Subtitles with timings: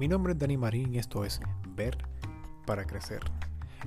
[0.00, 1.42] Mi nombre es Dani Marín y esto es
[1.76, 1.98] Ver
[2.64, 3.20] para Crecer,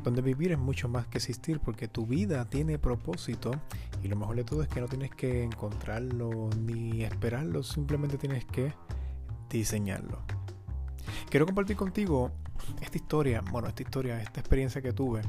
[0.04, 3.50] donde vivir es mucho más que existir porque tu vida tiene propósito
[4.04, 8.46] y lo mejor de todo es que no tienes que encontrarlo ni esperarlo, simplemente tienes
[8.46, 8.76] que
[9.50, 10.20] diseñarlo.
[11.32, 12.30] Quiero compartir contigo
[12.80, 15.24] esta historia, bueno, esta historia, esta experiencia que tuve.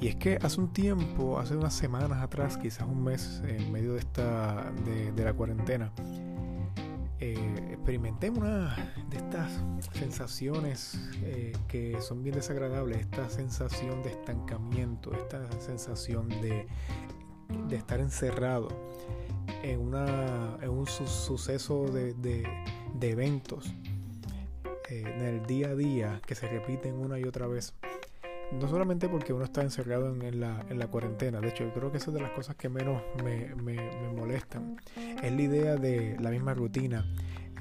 [0.00, 3.92] Y es que hace un tiempo, hace unas semanas atrás, quizás un mes en medio
[3.92, 4.72] de esta
[5.14, 5.92] de, la cuarentena,
[7.20, 7.36] eh,
[7.70, 9.52] experimenté una de estas
[9.92, 16.66] sensaciones eh, que son bien desagradables, esta sensación de estancamiento, esta sensación de,
[17.68, 18.68] de estar encerrado
[19.62, 23.70] en, una, en un suceso de, de, eventos
[24.88, 27.74] eh, en el día a día que se repiten una y otra vez.
[28.52, 31.92] No solamente porque uno está encerrado en, la, en la, cuarentena, de hecho yo creo
[31.92, 33.76] que esa es de las cosas que menos me, me,
[34.12, 34.76] molestan.
[35.22, 37.06] Es la idea de la misma rutina,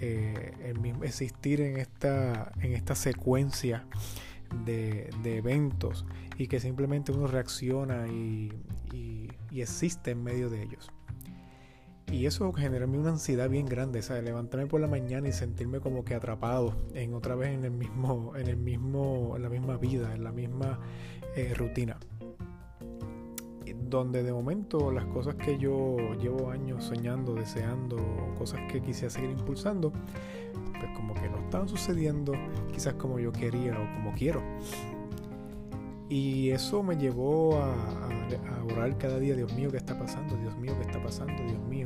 [0.01, 3.85] eh, el mismo existir en esta, en esta secuencia
[4.65, 6.05] de, de, eventos
[6.37, 8.51] y que simplemente uno reacciona y,
[8.91, 10.91] y, y existe en medio de ellos.
[12.11, 14.23] Y eso generó una ansiedad bien grande, ¿sabes?
[14.23, 18.33] Levantarme por la mañana y sentirme como que atrapado en otra vez en el mismo,
[18.35, 20.79] en el mismo, en la misma vida, en la misma
[21.35, 21.97] eh, rutina.
[23.89, 27.97] Donde de momento las cosas que yo llevo años soñando, deseando,
[28.37, 32.33] cosas que quisiera seguir impulsando, pues como que no estaban sucediendo
[32.71, 34.41] quizás como yo quería o como quiero.
[36.09, 37.75] Y eso me llevó a,
[38.73, 40.35] orar cada día, Dios mío, ¿qué está pasando?
[40.37, 41.43] Dios mío, ¿qué está pasando?
[41.43, 41.85] Dios mío,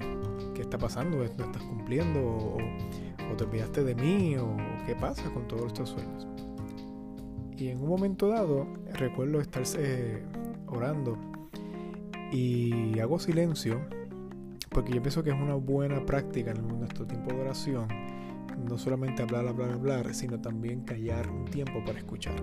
[0.56, 1.18] ¿qué está pasando?
[1.18, 2.22] ¿No estás cumpliendo?
[2.22, 4.38] ¿O, te olvidaste de mí?
[4.38, 6.28] ¿O qué pasa con todos estos sueños?
[7.58, 10.24] Y en un momento dado, recuerdo estar eh,
[10.68, 11.18] orando
[12.32, 13.82] y hago silencio,
[14.70, 17.88] porque yo pienso que es una buena práctica en nuestro tiempo de oración,
[18.70, 22.42] no solamente hablar, hablar, hablar, sino también callar un tiempo para escuchar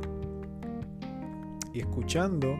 [1.72, 2.58] y escuchando,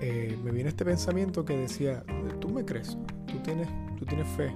[0.00, 2.02] eh, me viene este pensamiento que decía,
[2.40, 4.52] tú me crees, tú tienes, tú tienes fe.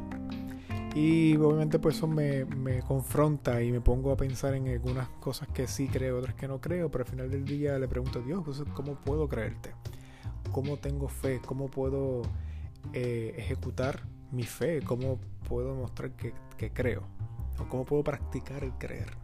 [0.94, 5.48] Y obviamente pues eso me, me, confronta y me pongo a pensar en algunas cosas
[5.48, 8.22] que sí creo, otras que no creo, pero al final del día le pregunto a
[8.22, 9.74] Dios, pues, ¿cómo puedo creerte?
[10.52, 11.40] ¿Cómo tengo fe?
[11.44, 12.22] ¿Cómo puedo
[12.92, 14.82] eh, ejecutar mi fe?
[14.82, 17.02] ¿Cómo puedo mostrar que, que creo?
[17.58, 19.23] ¿O cómo puedo practicar el creer?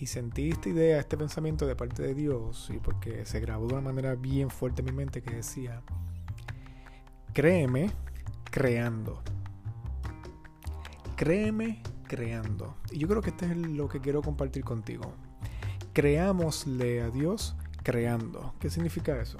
[0.00, 3.74] Y sentí esta idea, este pensamiento de parte de Dios, y porque se grabó de
[3.74, 5.82] una manera bien fuerte en mi mente que decía,
[7.32, 7.90] créeme
[8.50, 9.20] creando.
[11.16, 12.76] Créeme creando.
[12.92, 15.12] Y yo creo que este es lo que quiero compartir contigo.
[15.92, 18.54] Creámosle a Dios creando.
[18.60, 19.38] ¿Qué significa eso?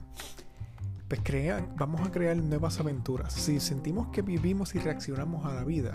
[1.09, 3.33] Pues crea, vamos a crear nuevas aventuras.
[3.33, 5.95] Si sentimos que vivimos y reaccionamos a la vida,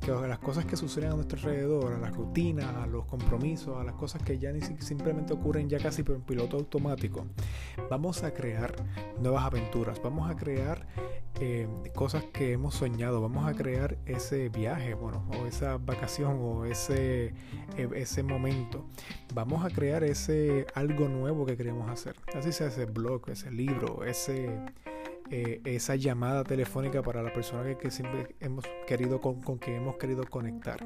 [0.00, 3.84] que las cosas que suceden a nuestro alrededor, a las rutinas, a los compromisos, a
[3.84, 7.26] las cosas que ya ni simplemente ocurren ya casi por piloto automático,
[7.90, 8.74] vamos a crear
[9.20, 10.86] nuevas aventuras, vamos a crear
[11.40, 16.64] eh, cosas que hemos soñado, vamos a crear ese viaje, bueno, o esa vacación o
[16.64, 17.34] ese,
[17.76, 18.86] e, ese momento,
[19.34, 22.16] vamos a crear ese algo nuevo que queremos hacer.
[22.34, 24.50] Así sea ese blog, ese libro, ese
[25.30, 30.24] eh, esa llamada telefónica para la persona que, siempre hemos querido con, que hemos querido
[30.24, 30.78] conectar.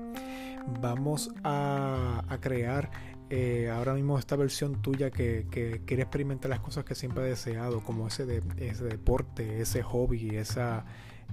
[0.81, 2.91] Vamos a, crear
[3.29, 5.47] eh, ahora mismo esta versión tuya que,
[5.87, 10.85] quiere experimentar las cosas que siempre ha deseado, como ese, ese deporte, ese hobby, esa,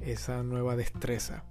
[0.02, 1.44] esa nueva destreza.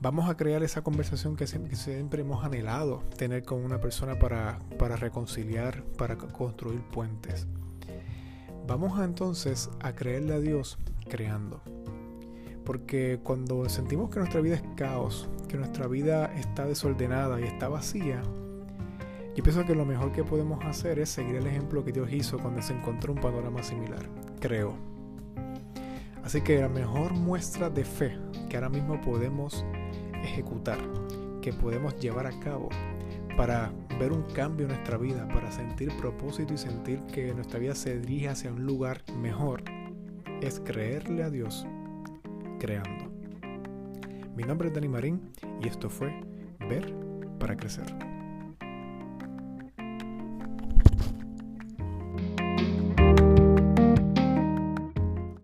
[0.00, 4.96] Vamos a crear esa conversación que siempre, hemos anhelado tener con una persona para, para
[4.96, 7.46] reconciliar, para construir puentes.
[8.66, 11.62] Vamos entonces a creerle a Dios creando.
[12.66, 17.68] Porque cuando sentimos que nuestra vida es caos, que nuestra vida está desordenada y está
[17.68, 18.20] vacía,
[19.36, 22.38] yo pienso que lo mejor que podemos hacer es seguir el ejemplo que Dios hizo
[22.38, 24.08] cuando se encontró un panorama similar.
[24.40, 24.74] Creo.
[26.24, 28.18] Así que la mejor muestra de fe
[28.48, 29.64] que ahora mismo podemos
[30.24, 30.78] ejecutar,
[31.40, 32.68] que podemos llevar a cabo,
[33.36, 33.70] para
[34.00, 38.00] ver un cambio en nuestra vida, para sentir propósito y sentir que nuestra vida se
[38.00, 39.62] dirige hacia un lugar mejor,
[40.40, 41.64] es creerle a Dios
[42.58, 43.10] creando.
[44.34, 45.32] Mi nombre es Dani Marín
[45.62, 46.12] y esto fue
[46.68, 46.94] Ver
[47.38, 48.15] para Crecer.